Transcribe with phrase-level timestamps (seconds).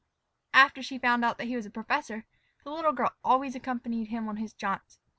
[0.55, 2.25] After she found out that he was a professor,
[2.63, 4.97] the little girl always accompanied him on his jaunts.